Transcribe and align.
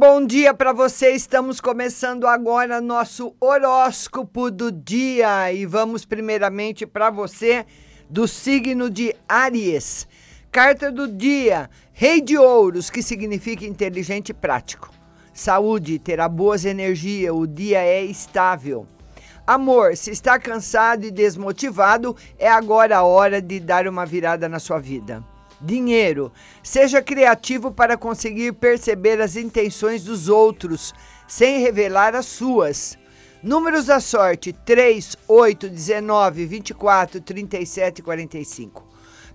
bom 0.00 0.24
dia 0.24 0.54
para 0.54 0.72
você. 0.72 1.10
Estamos 1.10 1.60
começando 1.60 2.26
agora 2.26 2.80
nosso 2.80 3.36
horóscopo 3.38 4.50
do 4.50 4.72
dia 4.72 5.52
e 5.52 5.66
vamos 5.66 6.06
primeiramente 6.06 6.86
para 6.86 7.10
você 7.10 7.66
do 8.08 8.26
signo 8.26 8.88
de 8.88 9.14
Áries. 9.28 10.08
Carta 10.50 10.90
do 10.90 11.06
dia: 11.06 11.68
Rei 11.92 12.22
de 12.22 12.38
Ouros, 12.38 12.88
que 12.88 13.02
significa 13.02 13.66
inteligente 13.66 14.30
e 14.30 14.34
prático. 14.34 14.90
Saúde, 15.34 15.98
terá 15.98 16.30
boas 16.30 16.64
energias, 16.64 17.34
o 17.34 17.46
dia 17.46 17.82
é 17.82 18.02
estável. 18.02 18.86
Amor, 19.46 19.98
se 19.98 20.12
está 20.12 20.38
cansado 20.38 21.04
e 21.04 21.10
desmotivado, 21.10 22.16
é 22.38 22.48
agora 22.48 22.96
a 22.96 23.02
hora 23.02 23.42
de 23.42 23.60
dar 23.60 23.86
uma 23.86 24.06
virada 24.06 24.48
na 24.48 24.58
sua 24.58 24.78
vida. 24.78 25.22
Dinheiro, 25.60 26.32
seja 26.62 27.02
criativo 27.02 27.70
para 27.70 27.96
conseguir 27.96 28.52
perceber 28.52 29.20
as 29.20 29.36
intenções 29.36 30.02
dos 30.02 30.28
outros, 30.28 30.94
sem 31.28 31.60
revelar 31.60 32.14
as 32.14 32.24
suas. 32.26 32.98
Números 33.42 33.86
da 33.86 34.00
sorte: 34.00 34.52
3, 34.52 35.16
8, 35.28 35.68
19, 35.68 36.46
24, 36.46 37.20
37 37.20 37.98
e 37.98 38.02
45. 38.02 38.88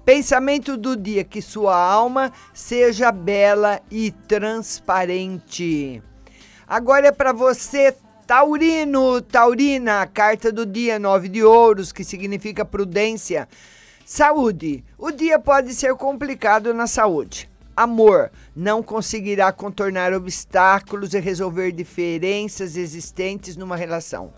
Pensamento 0.04 0.76
do 0.76 0.96
dia: 0.96 1.24
que 1.24 1.42
sua 1.42 1.76
alma 1.76 2.32
seja 2.54 3.12
bela 3.12 3.80
e 3.92 4.12
transparente. 4.12 6.02
Agora 6.68 7.08
é 7.08 7.12
para 7.12 7.34
você, 7.34 7.96
Taurino, 8.26 9.22
Taurina, 9.22 10.08
carta 10.08 10.52
do 10.52 10.66
dia: 10.66 10.98
nove 10.98 11.28
de 11.30 11.44
ouros, 11.44 11.92
que 11.92 12.04
significa 12.04 12.66
prudência. 12.66 13.48
Saúde: 14.08 14.84
o 15.00 15.10
dia 15.10 15.40
pode 15.40 15.74
ser 15.74 15.96
complicado 15.96 16.76
na 16.76 16.86
saúde. 16.86 17.50
Amor: 17.76 18.32
não 18.56 18.84
conseguirá 18.84 19.52
contornar 19.52 20.14
obstáculos 20.14 21.16
e 21.16 21.20
resolver 21.20 21.72
diferenças 21.72 22.78
existentes 22.78 23.58
numa 23.58 23.76
relação. 23.76 24.32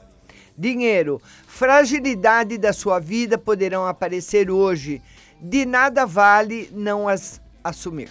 Dinheiro: 0.58 1.22
fragilidade 1.46 2.58
da 2.58 2.72
sua 2.72 2.98
vida 2.98 3.38
poderão 3.38 3.86
aparecer 3.86 4.50
hoje. 4.50 5.02
De 5.42 5.66
nada 5.66 6.06
vale 6.06 6.70
não 6.72 7.06
as 7.06 7.42
assumir. 7.62 8.10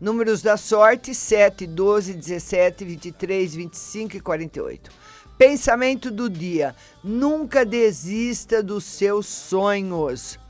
Números 0.00 0.40
da 0.40 0.56
sorte: 0.56 1.14
7, 1.14 1.66
12, 1.66 2.14
17, 2.14 2.82
23, 2.82 3.54
25 3.56 4.16
e 4.16 4.20
48. 4.20 4.90
Pensamento 5.36 6.10
do 6.10 6.30
dia: 6.30 6.74
nunca 7.04 7.62
desista 7.62 8.62
dos 8.62 8.84
seus 8.84 9.26
sonhos. 9.26 10.40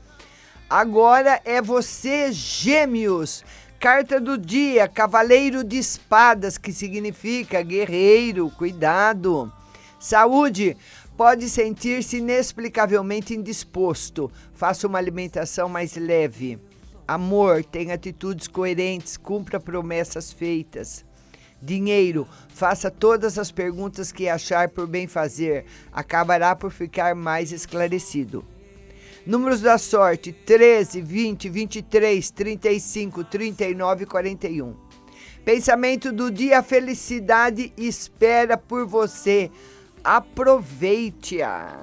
Agora 0.75 1.39
é 1.45 1.61
você, 1.61 2.31
Gêmeos. 2.31 3.45
Carta 3.79 4.19
do 4.19 4.39
dia: 4.39 4.87
Cavaleiro 4.87 5.63
de 5.63 5.77
Espadas, 5.77 6.57
que 6.57 6.73
significa 6.73 7.61
guerreiro, 7.61 8.49
cuidado. 8.49 9.53
Saúde: 9.99 10.75
pode 11.15 11.47
sentir-se 11.47 12.17
inexplicavelmente 12.17 13.35
indisposto. 13.35 14.31
Faça 14.55 14.87
uma 14.87 14.97
alimentação 14.97 15.69
mais 15.69 15.95
leve. 15.95 16.57
Amor: 17.07 17.63
tenha 17.63 17.93
atitudes 17.93 18.47
coerentes, 18.47 19.15
cumpra 19.15 19.59
promessas 19.59 20.33
feitas. 20.33 21.05
Dinheiro: 21.61 22.27
faça 22.49 22.89
todas 22.89 23.37
as 23.37 23.51
perguntas 23.51 24.11
que 24.11 24.27
achar 24.27 24.69
por 24.69 24.87
bem 24.87 25.05
fazer. 25.05 25.65
Acabará 25.91 26.55
por 26.55 26.71
ficar 26.71 27.13
mais 27.13 27.51
esclarecido. 27.51 28.43
Números 29.25 29.61
da 29.61 29.77
sorte: 29.77 30.33
13, 30.33 31.01
20, 31.01 31.49
23, 31.49 32.31
35, 32.31 33.23
39 33.23 34.03
e 34.03 34.05
41. 34.05 34.75
Pensamento 35.45 36.11
do 36.11 36.29
dia: 36.29 36.61
felicidade 36.61 37.73
espera 37.77 38.57
por 38.57 38.85
você. 38.85 39.49
Aproveite-a. 40.03 41.77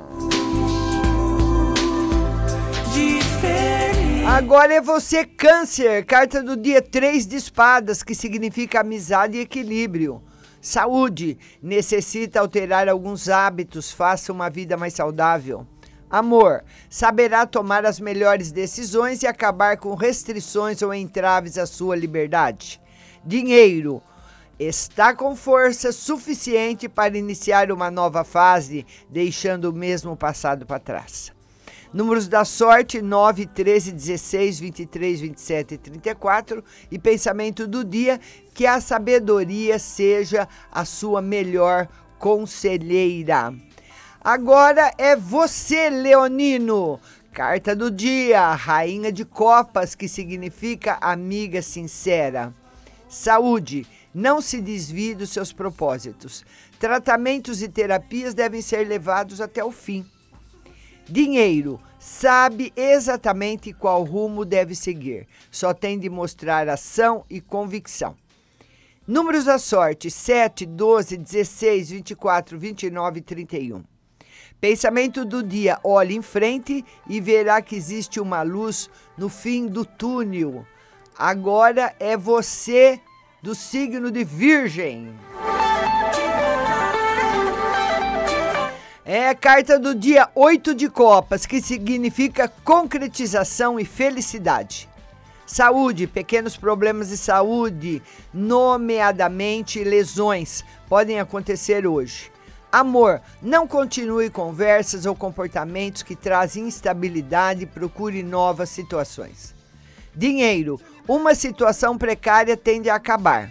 Agora 4.26 4.74
é 4.74 4.80
você, 4.80 5.24
Câncer. 5.24 6.04
Carta 6.04 6.42
do 6.42 6.56
dia: 6.56 6.82
Três 6.82 7.26
de 7.26 7.36
espadas, 7.36 8.02
que 8.02 8.14
significa 8.14 8.80
amizade 8.80 9.38
e 9.38 9.40
equilíbrio. 9.40 10.22
Saúde: 10.60 11.38
necessita 11.62 12.38
alterar 12.40 12.86
alguns 12.86 13.30
hábitos, 13.30 13.90
faça 13.90 14.30
uma 14.30 14.50
vida 14.50 14.76
mais 14.76 14.92
saudável. 14.92 15.66
Amor: 16.10 16.64
saberá 16.88 17.46
tomar 17.46 17.86
as 17.86 18.00
melhores 18.00 18.50
decisões 18.50 19.22
e 19.22 19.28
acabar 19.28 19.76
com 19.76 19.94
restrições 19.94 20.82
ou 20.82 20.92
entraves 20.92 21.56
à 21.56 21.66
sua 21.66 21.94
liberdade. 21.94 22.80
Dinheiro: 23.24 24.02
está 24.58 25.14
com 25.14 25.36
força 25.36 25.92
suficiente 25.92 26.88
para 26.88 27.16
iniciar 27.16 27.70
uma 27.70 27.90
nova 27.90 28.24
fase, 28.24 28.84
deixando 29.08 29.70
o 29.70 29.72
mesmo 29.72 30.16
passado 30.16 30.66
para 30.66 30.80
trás. 30.80 31.32
Números 31.92 32.26
da 32.26 32.44
sorte: 32.44 33.00
9, 33.00 33.46
13, 33.46 33.92
16, 33.92 34.58
23, 34.58 35.20
27 35.20 35.74
e 35.74 35.78
34. 35.78 36.64
E 36.90 36.98
pensamento 36.98 37.68
do 37.68 37.84
dia: 37.84 38.20
que 38.52 38.66
a 38.66 38.80
sabedoria 38.80 39.78
seja 39.78 40.48
a 40.72 40.84
sua 40.84 41.22
melhor 41.22 41.86
conselheira. 42.18 43.54
Agora 44.22 44.92
é 44.98 45.16
você, 45.16 45.88
Leonino. 45.88 47.00
Carta 47.32 47.74
do 47.74 47.90
dia: 47.90 48.52
Rainha 48.52 49.10
de 49.10 49.24
Copas, 49.24 49.94
que 49.94 50.06
significa 50.06 50.98
amiga 51.00 51.62
sincera. 51.62 52.52
Saúde: 53.08 53.86
não 54.12 54.42
se 54.42 54.60
desvie 54.60 55.14
dos 55.14 55.30
seus 55.30 55.54
propósitos. 55.54 56.44
Tratamentos 56.78 57.62
e 57.62 57.68
terapias 57.68 58.34
devem 58.34 58.60
ser 58.60 58.86
levados 58.86 59.40
até 59.40 59.64
o 59.64 59.70
fim. 59.70 60.04
Dinheiro. 61.08 61.80
Sabe 61.98 62.72
exatamente 62.76 63.72
qual 63.72 64.04
rumo 64.04 64.44
deve 64.44 64.74
seguir. 64.74 65.26
Só 65.50 65.72
tem 65.72 65.98
de 65.98 66.10
mostrar 66.10 66.68
ação 66.68 67.24
e 67.28 67.40
convicção. 67.40 68.14
Números 69.06 69.46
da 69.46 69.58
sorte: 69.58 70.10
7, 70.10 70.66
12, 70.66 71.16
16, 71.16 71.90
24, 71.90 72.58
29 72.58 73.18
e 73.18 73.22
31. 73.22 73.82
Pensamento 74.60 75.24
do 75.24 75.42
dia: 75.42 75.78
olhe 75.82 76.14
em 76.14 76.22
frente 76.22 76.84
e 77.08 77.20
verá 77.20 77.62
que 77.62 77.74
existe 77.74 78.20
uma 78.20 78.42
luz 78.42 78.90
no 79.16 79.28
fim 79.28 79.66
do 79.66 79.84
túnel. 79.84 80.66
Agora 81.16 81.94
é 81.98 82.16
você 82.16 83.00
do 83.42 83.54
signo 83.54 84.10
de 84.10 84.22
Virgem. 84.22 85.14
É 89.04 89.28
a 89.28 89.34
carta 89.34 89.78
do 89.78 89.94
dia 89.94 90.28
8 90.34 90.74
de 90.74 90.88
Copas, 90.88 91.46
que 91.46 91.60
significa 91.60 92.46
concretização 92.62 93.80
e 93.80 93.84
felicidade. 93.84 94.88
Saúde, 95.46 96.06
pequenos 96.06 96.56
problemas 96.56 97.08
de 97.08 97.16
saúde, 97.16 98.00
nomeadamente 98.32 99.82
lesões, 99.82 100.64
podem 100.88 101.18
acontecer 101.18 101.88
hoje. 101.88 102.30
Amor, 102.72 103.20
não 103.42 103.66
continue 103.66 104.30
conversas 104.30 105.04
ou 105.04 105.16
comportamentos 105.16 106.04
que 106.04 106.14
trazem 106.14 106.68
instabilidade 106.68 107.64
e 107.64 107.66
procure 107.66 108.22
novas 108.22 108.70
situações. 108.70 109.54
Dinheiro, 110.14 110.80
uma 111.08 111.34
situação 111.34 111.98
precária 111.98 112.56
tende 112.56 112.88
a 112.88 112.94
acabar. 112.94 113.50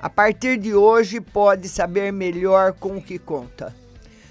A 0.00 0.08
partir 0.08 0.56
de 0.56 0.74
hoje, 0.74 1.20
pode 1.20 1.68
saber 1.68 2.10
melhor 2.10 2.72
com 2.72 2.96
o 2.96 3.02
que 3.02 3.18
conta. 3.18 3.74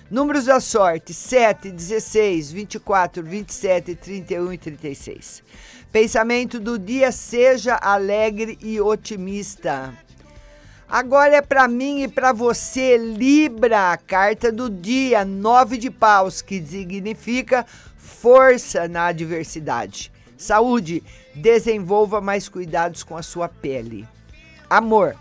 Números 0.10 0.46
da 0.46 0.60
sorte: 0.60 1.14
7, 1.14 1.72
16, 1.72 2.52
24, 2.52 3.24
27, 3.24 3.96
31 3.96 4.54
e 4.54 4.58
36. 4.58 5.44
Pensamento 5.92 6.60
do 6.60 6.80
dia: 6.80 7.12
seja 7.12 7.76
alegre 7.76 8.58
e 8.62 8.82
otimista. 8.82 9.94
Agora 10.94 11.38
é 11.38 11.42
para 11.42 11.68
mim 11.68 12.04
e 12.04 12.08
para 12.08 12.32
você, 12.32 12.98
Libra, 12.98 13.94
a 13.94 13.98
carta 13.98 14.52
do 14.52 14.70
dia, 14.70 15.26
nove 15.26 15.76
de 15.76 15.90
paus, 15.90 16.40
que 16.40 16.64
significa 16.64 17.66
força 17.98 18.88
na 18.88 19.08
adversidade. 19.08 20.12
Saúde, 20.38 21.02
desenvolva 21.34 22.22
mais 22.22 22.48
cuidados 22.48 23.02
com 23.02 23.18
a 23.18 23.24
sua 23.24 23.50
pele. 23.50 24.08
Amor, 24.70 25.16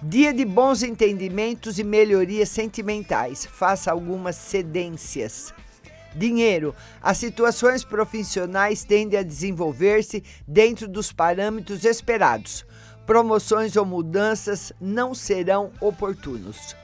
dia 0.00 0.32
de 0.32 0.44
bons 0.44 0.84
entendimentos 0.84 1.80
e 1.80 1.82
melhorias 1.82 2.48
sentimentais. 2.48 3.44
Faça 3.44 3.90
algumas 3.90 4.36
cedências. 4.36 5.52
Dinheiro. 6.14 6.72
As 7.02 7.18
situações 7.18 7.82
profissionais 7.82 8.84
tendem 8.84 9.18
a 9.18 9.24
desenvolver-se 9.24 10.22
dentro 10.46 10.86
dos 10.86 11.10
parâmetros 11.10 11.84
esperados. 11.84 12.64
Promoções 13.06 13.76
ou 13.76 13.86
mudanças 13.86 14.72
não 14.80 15.14
serão 15.14 15.70
oportunos. 15.80 16.74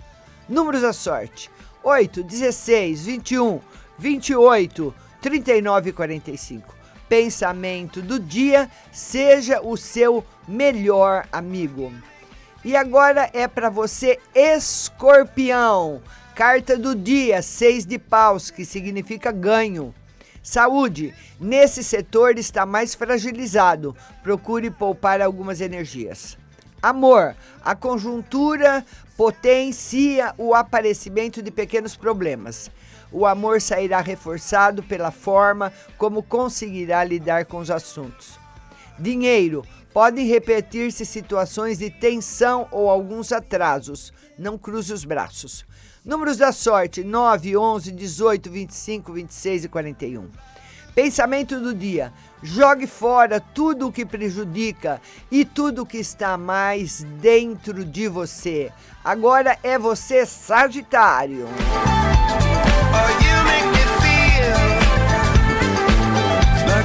Números 0.48 0.82
da 0.82 0.92
sorte: 0.92 1.50
8, 1.82 2.22
16, 2.22 3.06
21, 3.06 3.60
28, 3.98 4.94
39 5.20 5.90
e 5.90 5.92
45. 5.92 6.74
Pensamento 7.08 8.00
do 8.00 8.20
dia: 8.20 8.70
seja 8.92 9.60
o 9.60 9.76
seu 9.76 10.24
melhor 10.46 11.26
amigo. 11.32 11.92
E 12.64 12.76
agora 12.76 13.28
é 13.32 13.48
para 13.48 13.68
você, 13.68 14.20
escorpião. 14.32 16.00
Carta 16.36 16.78
do 16.78 16.94
dia, 16.94 17.42
seis 17.42 17.84
de 17.84 17.98
paus, 17.98 18.50
que 18.50 18.64
significa 18.64 19.32
ganho. 19.32 19.92
Saúde, 20.42 21.14
nesse 21.38 21.84
setor 21.84 22.36
está 22.36 22.66
mais 22.66 22.94
fragilizado. 22.94 23.96
Procure 24.24 24.70
poupar 24.70 25.22
algumas 25.22 25.60
energias. 25.60 26.36
Amor, 26.82 27.36
a 27.64 27.76
conjuntura 27.76 28.84
potencia 29.16 30.34
o 30.36 30.52
aparecimento 30.52 31.40
de 31.40 31.52
pequenos 31.52 31.96
problemas. 31.96 32.70
O 33.12 33.24
amor 33.24 33.60
sairá 33.60 34.00
reforçado 34.00 34.82
pela 34.82 35.12
forma 35.12 35.72
como 35.96 36.24
conseguirá 36.24 37.04
lidar 37.04 37.44
com 37.44 37.58
os 37.58 37.70
assuntos. 37.70 38.36
Dinheiro, 38.98 39.64
podem 39.92 40.26
repetir-se 40.26 41.06
situações 41.06 41.78
de 41.78 41.88
tensão 41.88 42.66
ou 42.72 42.90
alguns 42.90 43.30
atrasos. 43.30 44.12
Não 44.36 44.58
cruze 44.58 44.92
os 44.92 45.04
braços. 45.04 45.64
Números 46.04 46.36
da 46.36 46.50
sorte: 46.50 47.04
9, 47.04 47.56
11, 47.56 47.92
18, 47.92 48.50
25, 48.50 49.12
26 49.12 49.64
e 49.64 49.68
41. 49.68 50.28
Pensamento 50.96 51.60
do 51.60 51.72
dia: 51.72 52.12
jogue 52.42 52.88
fora 52.88 53.38
tudo 53.38 53.86
o 53.86 53.92
que 53.92 54.04
prejudica 54.04 55.00
e 55.30 55.44
tudo 55.44 55.82
o 55.82 55.86
que 55.86 55.98
está 55.98 56.36
mais 56.36 57.04
dentro 57.20 57.84
de 57.84 58.08
você. 58.08 58.72
Agora 59.04 59.56
é 59.62 59.78
você, 59.78 60.26
Sagitário. 60.26 61.46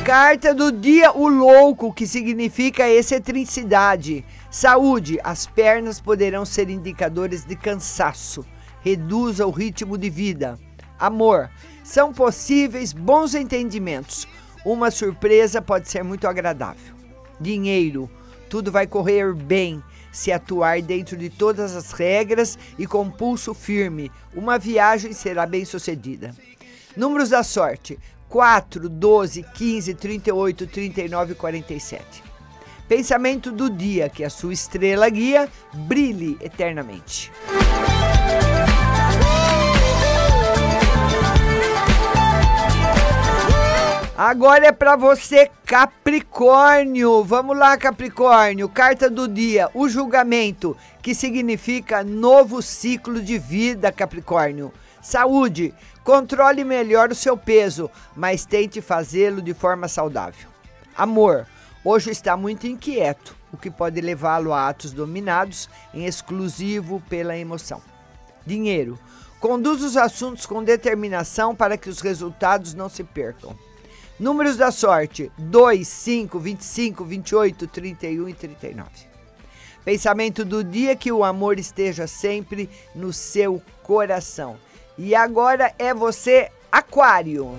Carta 0.06 0.54
do 0.54 0.72
dia, 0.72 1.12
o 1.12 1.28
louco, 1.28 1.92
que 1.92 2.06
significa 2.06 2.88
excentricidade. 2.88 4.24
Saúde, 4.50 5.20
as 5.24 5.48
pernas 5.48 6.00
poderão 6.00 6.46
ser 6.46 6.70
indicadores 6.70 7.44
de 7.44 7.56
cansaço 7.56 8.46
reduza 8.88 9.46
o 9.46 9.52
ritmo 9.52 9.98
de 9.98 10.10
vida. 10.10 10.58
Amor, 10.98 11.50
são 11.84 12.14
possíveis 12.14 12.94
bons 12.94 13.36
entendimentos. 13.36 14.28
Uma 14.66 14.90
surpresa 14.90 15.62
pode 15.62 15.90
ser 15.90 16.04
muito 16.04 16.26
agradável. 16.26 16.96
Dinheiro, 17.40 18.10
tudo 18.50 18.72
vai 18.72 18.88
correr 18.88 19.34
bem 19.34 19.84
se 20.12 20.32
atuar 20.32 20.82
dentro 20.82 21.18
de 21.18 21.30
todas 21.30 21.76
as 21.76 21.92
regras 21.92 22.58
e 22.80 22.88
com 22.88 23.12
pulso 23.12 23.54
firme. 23.54 24.10
Uma 24.34 24.58
viagem 24.58 25.12
será 25.12 25.46
bem 25.46 25.66
sucedida. 25.66 26.34
Números 26.96 27.30
da 27.30 27.44
sorte: 27.44 28.00
4, 28.30 28.88
12, 28.88 29.44
15, 29.54 29.94
38, 29.96 30.66
39 30.66 31.34
e 31.34 31.36
47. 31.36 32.24
Pensamento 32.88 33.52
do 33.52 33.70
dia: 33.70 34.10
que 34.10 34.24
a 34.24 34.30
sua 34.30 34.54
estrela 34.54 35.10
guia 35.10 35.50
brilhe 35.74 36.38
eternamente. 36.42 37.32
Agora 44.18 44.66
é 44.66 44.72
para 44.72 44.96
você, 44.96 45.48
Capricórnio. 45.64 47.24
Vamos 47.24 47.56
lá, 47.56 47.78
Capricórnio. 47.78 48.68
Carta 48.68 49.12
do 49.12 49.28
dia: 49.28 49.70
o 49.76 49.88
julgamento, 49.88 50.76
que 51.04 51.14
significa 51.14 52.04
novo 52.04 52.60
ciclo 52.60 53.22
de 53.22 53.38
vida, 53.38 53.92
Capricórnio. 53.92 54.74
Saúde: 55.04 55.72
controle 56.04 56.64
melhor 56.64 57.12
o 57.12 57.16
seu 57.16 57.38
peso, 57.38 57.92
mas 58.16 58.44
tente 58.44 58.82
fazê-lo 58.82 59.40
de 59.40 59.54
forma 59.54 59.88
saudável. 59.88 60.50
Amor: 60.98 61.46
hoje 61.86 62.10
está 62.10 62.36
muito 62.36 62.66
inquieto, 62.66 63.36
o 63.54 63.58
que 63.58 63.70
pode 63.70 64.02
levá-lo 64.02 64.52
a 64.52 64.68
atos 64.68 64.94
dominados 64.94 65.70
em 65.94 66.06
exclusivo 66.06 67.04
pela 67.08 67.38
emoção. 67.38 67.84
Dinheiro: 68.44 68.98
conduz 69.40 69.84
os 69.84 69.96
assuntos 69.96 70.48
com 70.48 70.64
determinação 70.64 71.56
para 71.56 71.78
que 71.78 71.88
os 71.88 72.02
resultados 72.02 72.74
não 72.74 72.90
se 72.90 73.04
percam. 73.04 73.56
Números 74.20 74.58
da 74.58 74.72
sorte: 74.72 75.32
2, 75.38 75.88
5, 75.88 76.40
25, 76.40 77.06
28, 77.06 77.68
31 77.68 78.30
e 78.30 78.34
39. 78.34 78.90
Pensamento 79.86 80.44
do 80.44 80.64
dia 80.64 80.96
que 80.96 81.12
o 81.12 81.24
amor 81.24 81.60
esteja 81.60 82.08
sempre 82.08 82.70
no 82.96 83.14
seu 83.14 83.62
coração. 83.84 84.58
E 84.98 85.14
agora 85.14 85.74
é 85.78 85.94
você, 85.94 86.50
Aquário. 86.72 87.52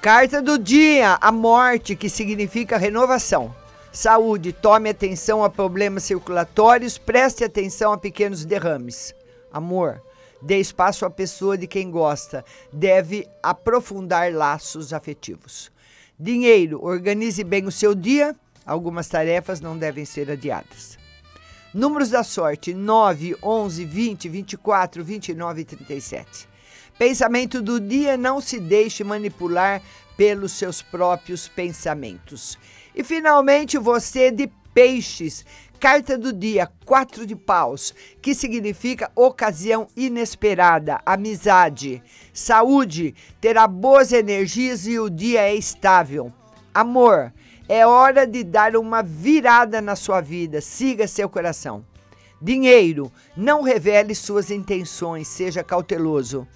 Carta 0.00 0.42
do 0.42 0.58
dia: 0.58 1.18
a 1.20 1.30
morte, 1.30 1.94
que 1.94 2.08
significa 2.08 2.78
renovação. 2.78 3.54
Saúde, 3.92 4.52
tome 4.52 4.90
atenção 4.90 5.44
a 5.44 5.48
problemas 5.48 6.02
circulatórios, 6.02 6.98
preste 6.98 7.44
atenção 7.44 7.92
a 7.92 7.98
pequenos 7.98 8.44
derrames. 8.44 9.14
Amor, 9.52 10.02
Dê 10.44 10.60
espaço 10.60 11.06
à 11.06 11.10
pessoa 11.10 11.56
de 11.56 11.66
quem 11.66 11.90
gosta. 11.90 12.44
Deve 12.70 13.26
aprofundar 13.42 14.30
laços 14.30 14.92
afetivos. 14.92 15.72
Dinheiro, 16.20 16.84
organize 16.84 17.42
bem 17.42 17.64
o 17.64 17.72
seu 17.72 17.94
dia. 17.94 18.36
Algumas 18.66 19.08
tarefas 19.08 19.62
não 19.62 19.78
devem 19.78 20.04
ser 20.04 20.30
adiadas. 20.30 20.98
Números 21.72 22.10
da 22.10 22.22
sorte: 22.22 22.74
9, 22.74 23.36
11, 23.42 23.84
20, 23.86 24.28
24, 24.28 25.02
29 25.02 25.62
e 25.62 25.64
37. 25.64 26.48
Pensamento 26.98 27.62
do 27.62 27.80
dia: 27.80 28.18
não 28.18 28.38
se 28.38 28.60
deixe 28.60 29.02
manipular 29.02 29.80
pelos 30.14 30.52
seus 30.52 30.82
próprios 30.82 31.48
pensamentos. 31.48 32.58
E 32.94 33.02
finalmente, 33.02 33.78
você 33.78 34.30
de 34.30 34.50
peixes 34.74 35.44
Carta 35.84 36.16
do 36.16 36.32
dia, 36.32 36.66
quatro 36.86 37.26
de 37.26 37.36
paus, 37.36 37.94
que 38.22 38.34
significa 38.34 39.10
ocasião 39.14 39.86
inesperada, 39.94 40.98
amizade. 41.04 42.02
Saúde, 42.32 43.14
terá 43.38 43.68
boas 43.68 44.10
energias 44.10 44.86
e 44.86 44.98
o 44.98 45.10
dia 45.10 45.42
é 45.42 45.54
estável. 45.54 46.32
Amor, 46.72 47.34
é 47.68 47.86
hora 47.86 48.26
de 48.26 48.42
dar 48.42 48.76
uma 48.76 49.02
virada 49.02 49.82
na 49.82 49.94
sua 49.94 50.22
vida, 50.22 50.62
siga 50.62 51.06
seu 51.06 51.28
coração. 51.28 51.84
Dinheiro, 52.40 53.12
não 53.36 53.60
revele 53.60 54.14
suas 54.14 54.50
intenções, 54.50 55.28
seja 55.28 55.62
cauteloso. 55.62 56.48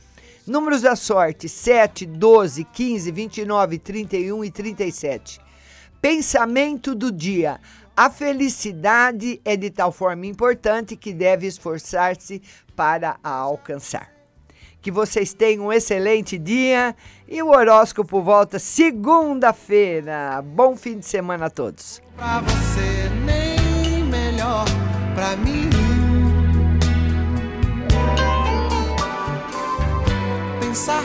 Números 0.47 0.81
da 0.81 0.97
sorte: 0.97 1.51
7, 1.51 2.07
12, 2.07 2.65
15, 2.65 3.13
29, 3.13 3.79
31 3.79 4.43
e 4.43 4.51
37. 4.51 5.39
Pensamento 6.01 6.95
do 6.95 7.13
dia: 7.13 7.61
a 7.99 8.09
felicidade 8.09 9.41
é 9.45 9.57
de 9.57 9.71
tal 9.71 9.91
forma 9.91 10.25
importante 10.25 10.95
que 10.95 11.13
deve 11.13 11.49
esforçar-se 11.49 12.41
para 12.77 13.17
a 13.25 13.31
alcançar. 13.31 14.09
Que 14.81 14.89
vocês 14.89 15.35
tenham 15.35 15.67
um 15.67 15.73
excelente 15.73 16.39
dia 16.39 16.95
e 17.27 17.43
o 17.43 17.49
horóscopo 17.49 18.23
volta 18.23 18.61
segunda-feira. 18.61 20.41
Bom 20.43 20.77
fim 20.77 21.01
de 21.01 21.07
semana 21.07 21.47
a 21.47 21.51
todos. 21.51 22.01
Pra 22.15 22.41
você 22.43 23.11
nem 23.27 24.05
melhor 24.05 24.65
pra 25.17 25.37
mim. 25.39 25.69
Pensar 30.61 31.03